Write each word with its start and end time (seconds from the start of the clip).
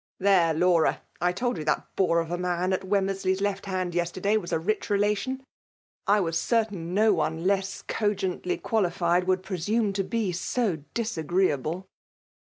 ^ 0.01 0.03
There, 0.17 0.51
Laura! 0.55 1.03
I 1.21 1.31
told 1.31 1.59
you 1.59 1.63
that 1.65 1.95
bore 1.95 2.19
of 2.21 2.31
a 2.31 2.35
'nan 2.35 2.73
at 2.73 2.81
Wemmeraley*s 2.83 3.39
left 3.39 3.67
hand 3.67 3.93
yesterday 3.93 4.35
was 4.35 4.49
'■a 4.51 4.57
rich 4.67 4.89
relation. 4.89 5.43
I 6.07 6.19
was 6.21 6.39
certain 6.39 6.95
no 6.95 7.13
one 7.13 7.45
less 7.45 7.83
co 7.83 8.15
gently 8.15 8.57
qualified 8.57 9.25
would 9.27 9.43
presume 9.43 9.93
to 9.93 10.03
be 10.03 10.31
so 10.31 10.77
dif 10.95 11.19
agreeable." 11.19 11.85